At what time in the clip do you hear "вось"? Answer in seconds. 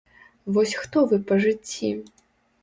0.55-0.73